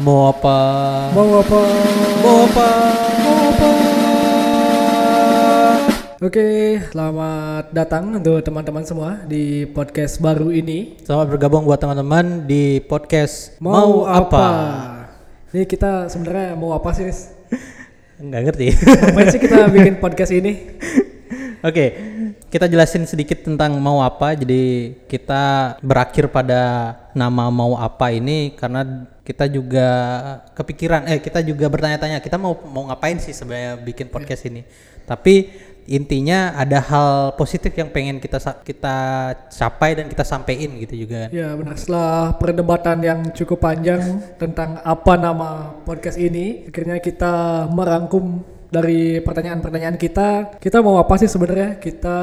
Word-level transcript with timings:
Mau 0.00 0.32
apa? 0.32 0.58
Mau 1.12 1.44
apa? 1.44 1.60
Mau 2.24 2.36
apa? 2.48 2.68
Mau 3.20 3.36
apa? 3.52 3.68
Oke, 6.24 6.80
selamat 6.88 7.68
datang 7.68 8.16
untuk 8.16 8.40
teman-teman 8.40 8.80
semua 8.88 9.20
di 9.28 9.68
podcast 9.68 10.16
baru 10.16 10.48
ini. 10.48 10.96
Selamat 11.04 11.36
bergabung 11.36 11.68
buat 11.68 11.76
teman-teman 11.76 12.48
di 12.48 12.80
podcast 12.80 13.60
Mau, 13.60 14.08
apa? 14.08 14.48
Ini 15.52 15.68
kita 15.68 16.08
sebenarnya 16.08 16.56
mau 16.56 16.72
apa 16.72 16.96
sih? 16.96 17.04
Enggak 18.16 18.40
ngerti. 18.56 18.72
Ngapain 18.80 19.26
sih 19.28 19.40
kita 19.44 19.68
bikin 19.76 20.00
podcast 20.00 20.32
ini? 20.32 20.80
Oke, 21.60 21.92
kita 22.50 22.66
jelasin 22.66 23.06
sedikit 23.06 23.46
tentang 23.46 23.78
mau 23.78 24.02
apa. 24.02 24.34
Jadi 24.34 24.92
kita 25.06 25.74
berakhir 25.80 26.28
pada 26.28 26.92
nama 27.14 27.48
mau 27.48 27.78
apa 27.78 28.10
ini 28.10 28.52
karena 28.58 29.06
kita 29.22 29.46
juga 29.46 29.88
kepikiran, 30.58 31.06
eh 31.06 31.22
kita 31.22 31.38
juga 31.46 31.70
bertanya-tanya 31.70 32.18
kita 32.18 32.34
mau 32.34 32.58
mau 32.66 32.90
ngapain 32.90 33.22
sih 33.22 33.30
sebenarnya 33.30 33.78
bikin 33.78 34.10
podcast 34.10 34.50
ini. 34.50 34.66
Tapi 35.06 35.46
intinya 35.90 36.54
ada 36.54 36.78
hal 36.78 37.10
positif 37.34 37.74
yang 37.74 37.90
pengen 37.90 38.18
kita 38.18 38.38
kita 38.66 38.96
capai 39.50 39.98
dan 39.98 40.06
kita 40.10 40.26
sampein 40.26 40.74
gitu 40.82 41.06
juga. 41.06 41.30
Ya 41.30 41.54
benar, 41.54 41.78
setelah 41.78 42.34
perdebatan 42.34 42.98
yang 43.02 43.20
cukup 43.30 43.62
panjang 43.62 44.02
tentang 44.38 44.82
apa 44.82 45.14
nama 45.14 45.78
podcast 45.86 46.18
ini, 46.18 46.66
akhirnya 46.66 46.98
kita 46.98 47.66
merangkum 47.70 48.42
dari 48.70 49.18
pertanyaan-pertanyaan 49.20 49.98
kita. 49.98 50.56
Kita 50.62 50.78
mau 50.80 50.96
apa 51.02 51.18
sih 51.18 51.26
sebenarnya? 51.26 51.76
Kita 51.82 52.18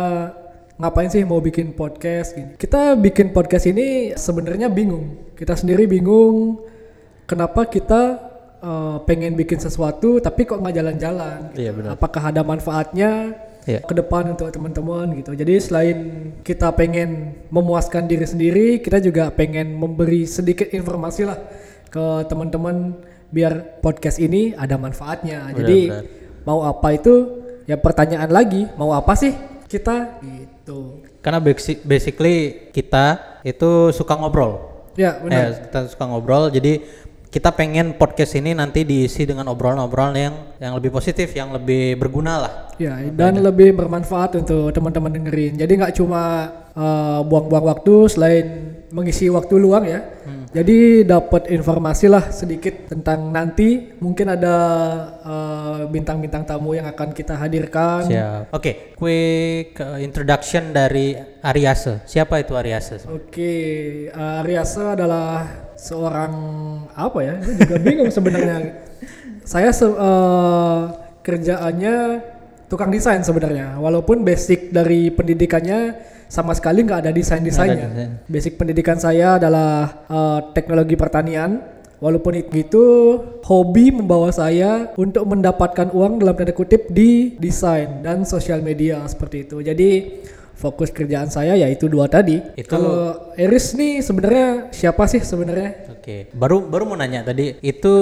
ngapain 0.80 1.12
sih 1.12 1.22
mau 1.28 1.44
bikin 1.44 1.76
podcast 1.76 2.34
gini? 2.34 2.56
Kita 2.56 2.96
bikin 2.96 3.36
podcast 3.36 3.68
ini 3.68 4.16
sebenarnya 4.16 4.72
bingung. 4.72 5.36
Kita 5.36 5.54
sendiri 5.54 5.86
bingung 5.86 6.64
kenapa 7.28 7.68
kita 7.68 8.02
eh, 8.64 8.98
pengen 9.04 9.36
bikin 9.36 9.60
sesuatu 9.60 10.24
tapi 10.24 10.48
kok 10.48 10.64
nggak 10.64 10.76
jalan-jalan. 10.80 11.38
gitu. 11.54 11.60
Iya, 11.62 11.72
benar. 11.76 11.90
Apakah 12.00 12.32
ada 12.32 12.42
manfaatnya? 12.42 13.12
Iya. 13.68 13.84
ke 13.84 13.92
depan 14.00 14.32
untuk 14.32 14.48
teman-teman 14.48 15.12
gitu. 15.20 15.36
Jadi 15.36 15.60
selain 15.60 15.98
kita 16.40 16.72
pengen 16.72 17.36
memuaskan 17.52 18.08
diri 18.08 18.24
sendiri, 18.24 18.80
kita 18.80 19.04
juga 19.04 19.28
pengen 19.28 19.76
memberi 19.76 20.24
sedikit 20.24 20.72
informasi 20.72 21.28
lah 21.28 21.36
ke 21.92 22.24
teman-teman 22.32 22.96
biar 23.28 23.84
podcast 23.84 24.24
ini 24.24 24.56
ada 24.56 24.80
manfaatnya. 24.80 25.52
Jadi 25.52 25.80
Benar-benar. 25.92 26.27
Mau 26.48 26.64
apa 26.64 26.96
itu 26.96 27.44
ya 27.68 27.76
pertanyaan 27.76 28.32
lagi, 28.32 28.64
mau 28.80 28.96
apa 28.96 29.12
sih 29.20 29.36
kita 29.68 30.24
gitu. 30.24 31.04
Karena 31.20 31.44
basic, 31.44 31.84
basically 31.84 32.72
kita 32.72 33.20
itu 33.44 33.92
suka 33.92 34.16
ngobrol. 34.16 34.64
Ya, 34.96 35.20
benar. 35.20 35.52
Eh, 35.52 35.68
kita 35.68 35.92
suka 35.92 36.08
ngobrol. 36.08 36.48
Jadi 36.48 36.80
kita 37.28 37.52
pengen 37.52 38.00
podcast 38.00 38.40
ini 38.40 38.56
nanti 38.56 38.88
diisi 38.88 39.28
dengan 39.28 39.52
obrolan-obrolan 39.52 40.16
yang 40.16 40.36
yang 40.64 40.74
lebih 40.80 40.96
positif, 40.96 41.36
yang 41.36 41.52
lebih 41.52 42.00
berguna 42.00 42.34
lah. 42.40 42.54
Ya, 42.80 42.96
dan 43.12 43.44
lebih 43.44 43.76
bermanfaat 43.76 44.40
untuk 44.40 44.72
teman-teman 44.72 45.12
dengerin. 45.12 45.60
Jadi 45.60 45.74
nggak 45.76 45.94
cuma 46.00 46.48
uh, 46.78 47.26
buang-buang 47.26 47.66
waktu 47.66 47.96
selain 48.08 48.46
mengisi 48.94 49.28
waktu 49.28 49.58
luang 49.60 49.84
ya. 49.84 50.02
Jadi 50.48 51.04
dapat 51.04 51.52
informasi 51.52 52.08
lah 52.08 52.32
sedikit 52.32 52.88
tentang 52.88 53.30
nanti 53.36 53.94
mungkin 54.00 54.32
ada 54.32 54.56
uh, 55.22 55.80
bintang-bintang 55.92 56.48
tamu 56.48 56.72
yang 56.72 56.88
akan 56.88 57.12
kita 57.12 57.36
hadirkan. 57.36 58.08
Siap. 58.08 58.56
Oke, 58.56 58.96
quick 58.96 59.76
uh, 59.84 60.00
introduction 60.00 60.72
dari 60.72 61.20
Ariase. 61.44 62.08
Siapa 62.08 62.40
itu 62.40 62.56
Ariase? 62.56 63.06
Oke, 63.12 63.54
uh, 64.08 64.40
Riasa 64.42 64.96
adalah 64.96 65.46
seorang 65.76 66.34
apa 66.96 67.20
ya? 67.22 67.36
Gue 67.44 67.54
juga 67.60 67.78
bingung 67.84 68.10
sebenarnya. 68.10 68.88
Saya 69.52 69.76
se- 69.76 69.86
uh, 69.94 70.96
kerjaannya 71.28 72.24
tukang 72.72 72.90
desain 72.90 73.20
sebenarnya. 73.20 73.76
Walaupun 73.84 74.24
basic 74.24 74.72
dari 74.72 75.12
pendidikannya 75.12 76.16
sama 76.28 76.52
sekali 76.56 76.84
nggak 76.84 77.08
ada 77.08 77.12
desain 77.12 77.44
desainnya. 77.44 77.88
desain. 77.88 78.12
Basic 78.28 78.54
pendidikan 78.56 79.00
saya 79.00 79.40
adalah 79.40 80.04
uh, 80.08 80.40
teknologi 80.52 80.96
pertanian. 80.96 81.76
Walaupun 81.98 82.38
itu 82.54 82.86
hobi 83.42 83.90
membawa 83.90 84.30
saya 84.30 84.94
untuk 85.02 85.26
mendapatkan 85.26 85.90
uang 85.90 86.22
dalam 86.22 86.38
tanda 86.38 86.54
kutip 86.54 86.94
di 86.94 87.34
desain 87.42 88.06
dan 88.06 88.22
sosial 88.22 88.62
media 88.62 89.02
seperti 89.10 89.50
itu. 89.50 89.66
Jadi 89.66 89.90
fokus 90.54 90.94
kerjaan 90.94 91.30
saya 91.30 91.58
yaitu 91.58 91.90
dua 91.90 92.06
tadi. 92.06 92.38
Itu- 92.54 92.70
Kalau 92.70 93.34
Eris 93.34 93.74
nih 93.74 94.06
sebenarnya 94.06 94.70
siapa 94.70 95.10
sih 95.10 95.26
sebenarnya? 95.26 95.90
Oke, 95.98 96.30
baru 96.38 96.70
baru 96.70 96.86
mau 96.86 96.98
nanya 96.98 97.26
tadi 97.26 97.58
itu 97.62 97.94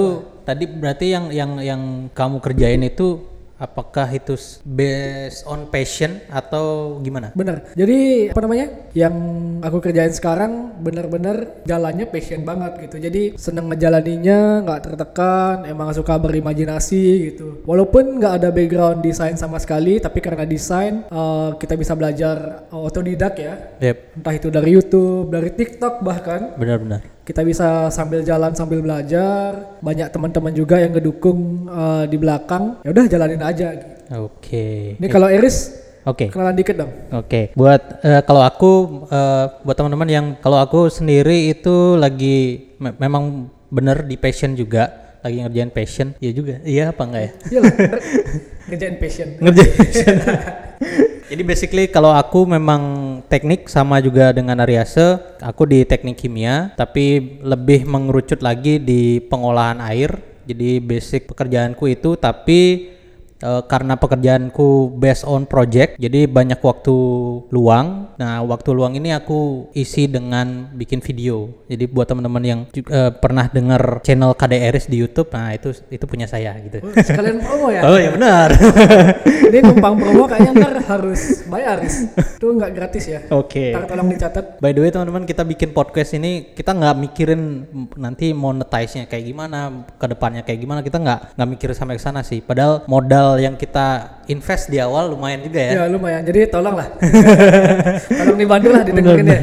tadi 0.44 0.64
berarti 0.68 1.06
yang 1.16 1.24
yang 1.32 1.50
yang 1.64 1.82
kamu 2.12 2.40
kerjain 2.44 2.84
itu 2.84 3.35
apakah 3.56 4.08
itu 4.12 4.36
based 4.62 5.48
on 5.48 5.68
passion 5.72 6.20
atau 6.28 6.96
gimana? 7.00 7.32
Bener. 7.32 7.72
Jadi 7.72 8.30
apa 8.32 8.40
namanya? 8.44 8.66
Yang 8.92 9.16
aku 9.64 9.78
kerjain 9.80 10.12
sekarang 10.12 10.76
bener-bener 10.80 11.64
jalannya 11.64 12.06
passion 12.08 12.44
banget 12.44 12.76
gitu. 12.88 12.96
Jadi 13.00 13.22
seneng 13.40 13.72
ngejalaninya, 13.72 14.64
nggak 14.64 14.80
tertekan, 14.84 15.64
emang 15.64 15.92
suka 15.96 16.20
berimajinasi 16.20 17.32
gitu. 17.32 17.64
Walaupun 17.64 18.20
nggak 18.20 18.34
ada 18.44 18.48
background 18.52 19.00
desain 19.00 19.36
sama 19.40 19.56
sekali, 19.56 19.98
tapi 19.98 20.20
karena 20.20 20.44
desain 20.44 21.04
eh, 21.08 21.50
kita 21.56 21.74
bisa 21.74 21.96
belajar 21.96 22.68
otodidak 22.68 23.34
ya. 23.40 23.54
Yep, 23.80 24.20
Entah 24.20 24.34
itu 24.36 24.48
dari 24.52 24.70
YouTube, 24.76 25.32
dari 25.32 25.50
TikTok 25.52 26.04
bahkan. 26.04 26.52
benar-benar. 26.60 27.15
Kita 27.26 27.42
bisa 27.42 27.90
sambil 27.90 28.22
jalan 28.22 28.54
sambil 28.54 28.78
belajar. 28.78 29.74
Banyak 29.82 30.14
teman-teman 30.14 30.54
juga 30.54 30.78
yang 30.78 30.94
ngedukung 30.94 31.66
eh, 31.66 32.04
di 32.06 32.16
belakang. 32.16 32.78
Ya 32.86 32.94
udah 32.94 33.04
jalanin 33.10 33.42
aja. 33.42 33.74
Oke. 34.14 34.94
Ini 34.94 35.06
kalau 35.10 35.26
Eris 35.26 35.74
Oke. 36.06 36.30
kenalan 36.30 36.54
dikit 36.54 36.78
dong. 36.78 36.92
Oke, 37.10 37.50
buat 37.58 37.98
eh, 38.06 38.22
kalau 38.22 38.46
aku 38.46 38.70
eh, 39.10 39.44
buat 39.66 39.74
teman-teman 39.74 40.06
yang 40.06 40.26
kalau 40.38 40.62
aku 40.62 40.86
sendiri 40.86 41.50
itu 41.50 41.98
lagi 41.98 42.70
me- 42.78 42.94
memang 42.94 43.50
bener 43.74 44.06
di 44.06 44.14
passion 44.14 44.54
juga, 44.54 45.18
lagi 45.18 45.42
ngerjain 45.42 45.74
passion. 45.74 46.14
Iya 46.22 46.30
juga. 46.30 46.62
Iya 46.62 46.94
apa 46.94 47.02
enggak 47.02 47.22
ya? 47.26 47.30
Iya 47.50 47.60
ngerjain 48.70 48.96
passion. 49.02 49.28
ngerjain 49.42 49.72
passion. 49.74 50.16
Jadi 51.26 51.42
basically 51.42 51.90
kalau 51.90 52.14
aku 52.14 52.46
memang 52.46 52.82
teknik 53.26 53.66
sama 53.66 53.98
juga 53.98 54.30
dengan 54.30 54.62
Ariase, 54.62 55.18
aku 55.42 55.66
di 55.66 55.82
teknik 55.82 56.22
kimia, 56.22 56.70
tapi 56.78 57.38
lebih 57.42 57.82
mengerucut 57.82 58.38
lagi 58.46 58.78
di 58.78 59.18
pengolahan 59.26 59.82
air. 59.82 60.22
Jadi 60.46 60.78
basic 60.78 61.26
pekerjaanku 61.26 61.90
itu 61.90 62.14
tapi 62.14 62.94
eh, 63.40 63.62
karena 63.68 63.96
pekerjaanku 63.98 64.96
based 64.96 65.24
on 65.28 65.44
project, 65.44 66.00
jadi 66.00 66.28
banyak 66.28 66.60
waktu 66.60 66.96
luang. 67.50 68.16
Nah, 68.16 68.40
waktu 68.44 68.72
luang 68.72 68.96
ini 68.96 69.12
aku 69.12 69.70
isi 69.76 70.08
dengan 70.08 70.72
bikin 70.72 71.04
video. 71.04 71.52
Jadi 71.68 71.84
buat 71.90 72.08
teman-teman 72.08 72.42
yang 72.44 72.60
eh, 72.72 73.12
pernah 73.12 73.48
dengar 73.50 74.00
channel 74.00 74.32
KDRS 74.32 74.88
di 74.88 74.96
YouTube, 75.00 75.32
nah 75.32 75.52
itu 75.52 75.72
itu 75.92 76.04
punya 76.08 76.24
saya 76.28 76.56
gitu. 76.62 76.80
Oh, 76.84 76.92
sekalian 76.94 77.40
promo 77.42 77.68
ya. 77.72 77.82
Oh 77.86 77.94
ya 77.94 78.10
benar. 78.10 78.50
Ini 79.46 79.62
numpang 79.62 79.94
promo 79.94 80.26
kayaknya 80.26 80.52
ntar 80.58 80.74
harus 80.90 81.46
bayar. 81.46 81.78
Itu 81.86 82.50
nggak 82.50 82.70
gratis 82.74 83.04
ya. 83.06 83.20
Oke. 83.30 83.70
Ntar 83.72 83.86
tolong 83.86 84.10
dicatat. 84.10 84.58
By 84.58 84.74
the 84.74 84.82
way 84.82 84.90
teman-teman 84.90 85.22
kita 85.22 85.46
bikin 85.46 85.70
podcast 85.70 86.18
ini 86.18 86.50
kita 86.50 86.74
nggak 86.74 86.96
mikirin 86.98 87.62
nanti 87.94 88.34
monetize-nya 88.34 89.06
kayak 89.06 89.22
gimana, 89.22 89.86
ke 89.96 90.06
depannya 90.10 90.42
kayak 90.42 90.60
gimana 90.60 90.80
kita 90.82 90.98
nggak 90.98 91.38
nggak 91.38 91.48
mikir 91.48 91.68
sampai 91.78 91.94
ke 91.94 92.02
sana 92.02 92.26
sih. 92.26 92.42
Padahal 92.42 92.82
modal 92.90 93.25
yang 93.34 93.58
kita 93.58 94.15
invest 94.26 94.70
di 94.70 94.78
awal 94.82 95.14
lumayan 95.14 95.42
juga 95.46 95.60
ya. 95.62 95.72
Ya 95.78 95.82
lumayan. 95.90 96.22
Jadi 96.26 96.46
tolong 96.54 96.74
lah. 96.74 96.88
tolong 98.10 98.38
dibantu 98.38 98.68
lah 98.74 98.82
didengerin 98.82 99.26
ya. 99.26 99.40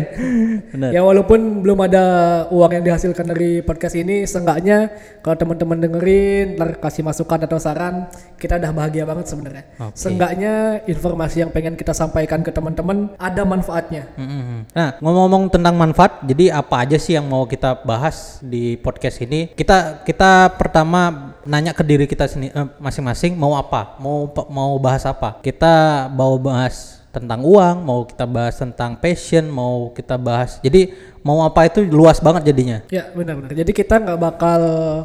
Bener. 0.74 0.90
Ya 0.90 1.02
walaupun 1.06 1.62
belum 1.62 1.80
ada 1.86 2.06
uang 2.50 2.72
yang 2.80 2.84
dihasilkan 2.84 3.26
dari 3.30 3.62
podcast 3.62 3.96
ini, 3.96 4.26
seenggaknya 4.26 4.92
kalau 5.22 5.38
teman-teman 5.38 5.78
dengerin, 5.80 6.58
ntar 6.58 6.82
kasih 6.82 7.06
masukan 7.06 7.46
atau 7.46 7.58
saran, 7.62 8.10
kita 8.42 8.58
udah 8.60 8.72
bahagia 8.74 9.04
banget 9.06 9.26
sebenarnya. 9.30 9.64
Oke. 9.80 9.96
Seenggaknya 9.96 10.84
informasi 10.90 11.46
yang 11.46 11.52
pengen 11.54 11.78
kita 11.78 11.96
sampaikan 11.96 12.42
ke 12.42 12.52
teman-teman 12.52 13.14
ada 13.22 13.46
manfaatnya. 13.48 14.10
Mm-mm. 14.18 14.68
Nah 14.74 14.98
ngomong-ngomong 15.00 15.54
tentang 15.54 15.78
manfaat, 15.78 16.26
jadi 16.26 16.58
apa 16.58 16.84
aja 16.84 16.98
sih 17.00 17.16
yang 17.16 17.30
mau 17.30 17.46
kita 17.46 17.86
bahas 17.86 18.42
di 18.44 18.76
podcast 18.82 19.22
ini? 19.24 19.54
Kita 19.54 20.04
kita 20.04 20.58
pertama 20.58 21.34
nanya 21.46 21.76
ke 21.76 21.84
diri 21.84 22.08
kita 22.08 22.28
sini 22.28 22.50
eh, 22.50 22.68
masing-masing 22.80 23.36
mau 23.36 23.56
apa, 23.56 24.00
mau 24.00 24.28
mau 24.50 24.73
bahas 24.78 25.06
apa? 25.06 25.40
Kita 25.42 26.08
mau 26.12 26.38
bahas 26.38 27.04
tentang 27.14 27.46
uang, 27.46 27.86
mau 27.86 28.10
kita 28.10 28.26
bahas 28.26 28.58
tentang 28.58 28.98
passion, 28.98 29.46
mau 29.46 29.94
kita 29.94 30.18
bahas. 30.18 30.58
Jadi 30.66 30.90
mau 31.22 31.46
apa 31.46 31.70
itu 31.70 31.86
luas 31.86 32.18
banget 32.18 32.50
jadinya. 32.50 32.82
Ya 32.90 33.14
benar-benar. 33.14 33.54
Jadi 33.54 33.70
kita 33.70 34.02
nggak 34.02 34.18
bakal 34.18 34.60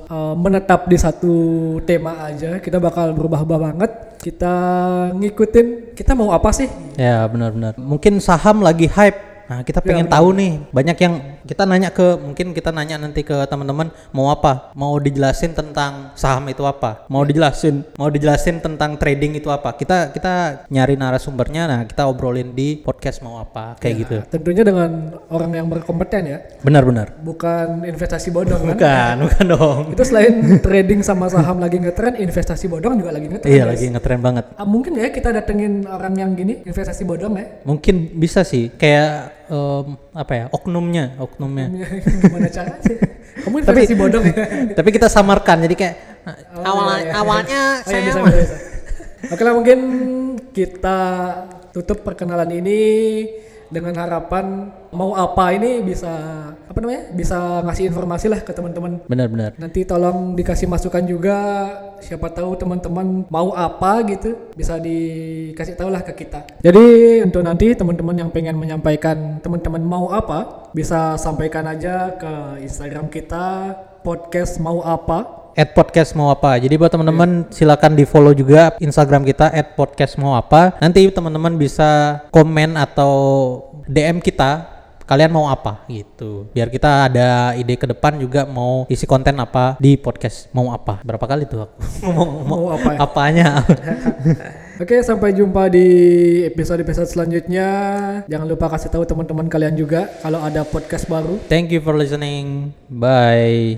uh, 0.09 0.33
menetap 0.33 0.89
di 0.89 0.97
satu 0.97 1.37
tema 1.85 2.17
aja. 2.25 2.57
Kita 2.65 2.81
bakal 2.81 3.13
berubah-ubah 3.13 3.59
banget. 3.61 3.93
Kita 4.25 4.57
ngikutin. 5.21 5.93
Kita 5.93 6.17
mau 6.17 6.33
apa 6.33 6.49
sih? 6.49 6.73
Ya 6.97 7.29
benar-benar. 7.29 7.77
Mungkin 7.77 8.25
saham 8.25 8.65
lagi 8.65 8.89
hype 8.89 9.28
Nah, 9.49 9.65
kita 9.65 9.81
pengen 9.81 10.05
tahu 10.05 10.37
nih, 10.37 10.61
banyak 10.69 10.99
yang 11.01 11.15
kita 11.49 11.65
nanya 11.65 11.89
ke 11.89 12.21
mungkin 12.21 12.53
kita 12.53 12.69
nanya 12.69 13.01
nanti 13.01 13.25
ke 13.25 13.33
teman-teman 13.49 13.89
mau 14.13 14.29
apa? 14.29 14.77
Mau 14.77 15.01
dijelasin 15.01 15.57
tentang 15.57 16.13
saham 16.21 16.45
itu 16.53 16.69
apa? 16.69 17.09
Mau 17.09 17.25
dijelasin, 17.25 17.81
mau 17.97 18.13
dijelasin 18.13 18.61
tentang 18.61 19.01
trading 19.01 19.41
itu 19.41 19.49
apa? 19.49 19.73
Kita 19.73 20.13
kita 20.13 20.69
nyari 20.69 21.01
narasumbernya, 21.01 21.65
nah 21.65 21.81
kita 21.89 22.05
obrolin 22.05 22.53
di 22.53 22.77
podcast 22.85 23.25
mau 23.25 23.41
apa 23.41 23.81
kayak 23.81 23.95
gitu. 24.05 24.17
Tentunya 24.29 24.69
dengan 24.69 25.17
orang 25.33 25.57
yang 25.57 25.67
berkompeten 25.73 26.23
ya, 26.29 26.39
Benar-benar. 26.61 27.17
bukan 27.25 27.89
investasi 27.89 28.29
bodong 28.29 28.69
kan. 28.69 28.77
Bukan, 28.77 29.15
bukan 29.25 29.45
dong. 29.49 29.83
Itu 29.97 30.05
selain 30.05 30.61
trading 30.61 31.01
sama 31.01 31.33
saham 31.33 31.57
lagi 31.57 31.81
ngetren, 31.81 32.21
investasi 32.21 32.69
bodong 32.69 33.01
juga 33.01 33.17
lagi 33.17 33.33
ngetren. 33.33 33.49
Iya, 33.49 33.65
guys. 33.65 33.71
lagi 33.73 33.85
ngetren 33.97 34.21
banget. 34.21 34.45
Ah, 34.61 34.69
mungkin 34.69 34.93
ya 34.93 35.09
kita 35.09 35.33
datengin 35.33 35.89
orang 35.89 36.13
yang 36.21 36.37
gini 36.37 36.61
investasi 36.69 37.09
bodong 37.09 37.33
ya. 37.41 37.65
Mungkin 37.65 38.13
bisa 38.21 38.45
sih 38.45 38.69
kayak 38.77 39.38
em, 39.49 39.87
apa 40.13 40.33
ya? 40.35 40.45
Oknumnya, 40.49 41.17
oknumnya. 41.19 41.67
Gimana 42.23 42.49
caranya? 42.49 42.81
Kamu 43.39 43.55
investasi 43.59 43.95
bodong 43.95 44.25
ya? 44.25 44.35
Tapi 44.79 44.89
kita 44.91 45.09
samarkan 45.09 45.65
jadi 45.65 45.75
kayak 45.75 45.97
Oh, 46.29 46.61
awal 46.61 46.87
iya, 46.93 47.01
iya. 47.01 47.13
awalnya 47.17 47.63
Oh, 47.81 47.89
iya, 47.89 48.01
saya 48.05 48.21
mah- 48.21 48.29
bisa, 48.29 48.45
bisa. 48.45 48.57
Oke 49.29 49.43
lah 49.43 49.55
mungkin 49.57 49.79
kita 50.53 50.99
tutup 51.71 52.03
perkenalan 52.03 52.53
ini 52.55 52.81
dengan 53.69 53.95
harapan 53.97 54.73
mau 54.93 55.13
apa 55.13 55.53
ini 55.53 55.85
bisa 55.85 56.13
apa 56.57 56.79
namanya 56.81 57.13
bisa 57.13 57.61
ngasih 57.65 57.93
informasi 57.93 58.27
lah 58.33 58.41
ke 58.41 58.53
teman-teman. 58.53 59.05
Benar-benar. 59.05 59.57
nanti 59.61 59.85
tolong 59.85 60.33
dikasih 60.33 60.69
masukan 60.69 61.05
juga 61.05 61.37
siapa 62.01 62.33
tahu 62.33 62.57
teman-teman 62.57 63.29
mau 63.29 63.53
apa 63.53 64.01
gitu 64.09 64.37
bisa 64.57 64.81
dikasih 64.81 65.77
tahu 65.77 65.93
lah 65.93 66.01
ke 66.01 66.13
kita. 66.17 66.45
Jadi 66.65 67.21
untuk 67.25 67.45
nanti 67.45 67.77
teman-teman 67.77 68.17
yang 68.17 68.31
pengen 68.33 68.57
menyampaikan 68.57 69.43
teman-teman 69.45 69.83
mau 69.85 70.09
apa 70.13 70.71
bisa 70.73 71.21
sampaikan 71.21 71.69
aja 71.69 72.17
ke 72.17 72.65
Instagram 72.65 73.13
kita 73.13 73.77
podcast 74.01 74.57
mau 74.63 74.81
apa 74.81 75.38
At 75.59 75.75
podcast 75.75 76.15
mau 76.15 76.31
apa. 76.31 76.55
Jadi 76.55 76.79
buat 76.79 76.87
teman-teman 76.87 77.51
silakan 77.51 77.99
di 77.99 78.07
follow 78.07 78.31
juga 78.31 78.79
Instagram 78.79 79.27
kita 79.27 79.51
at 79.51 79.75
podcast 79.75 80.15
mau 80.15 80.39
apa. 80.39 80.79
Nanti 80.79 81.03
teman-teman 81.11 81.59
bisa 81.59 82.23
komen 82.31 82.79
atau 82.79 83.11
DM 83.91 84.23
kita 84.23 84.79
kalian 85.03 85.35
mau 85.35 85.51
apa 85.51 85.83
gitu. 85.91 86.47
Biar 86.55 86.71
kita 86.71 87.11
ada 87.11 87.59
ide 87.59 87.75
ke 87.75 87.91
depan 87.91 88.23
juga 88.23 88.47
mau 88.47 88.87
isi 88.87 89.03
konten 89.03 89.35
apa 89.35 89.75
di 89.83 89.99
podcast 89.99 90.47
mau 90.55 90.71
apa. 90.71 91.03
Berapa 91.03 91.27
kali 91.27 91.51
tuh 91.51 91.67
aku 91.67 91.75
ngomong 92.07 92.47
mau, 92.47 92.59
Mau 92.63 92.65
apa 92.79 92.91
ya? 92.95 92.99
apanya. 93.03 93.49
Oke, 94.87 95.03
sampai 95.03 95.35
jumpa 95.35 95.67
di 95.75 95.87
episode-episode 96.55 97.11
selanjutnya. 97.11 97.69
Jangan 98.31 98.47
lupa 98.47 98.71
kasih 98.71 98.95
tahu 98.95 99.03
teman-teman 99.03 99.51
kalian 99.51 99.75
juga 99.75 100.07
kalau 100.23 100.39
ada 100.39 100.63
podcast 100.63 101.11
baru. 101.11 101.35
Thank 101.51 101.75
you 101.75 101.83
for 101.83 101.99
listening. 101.99 102.71
Bye. 102.87 103.75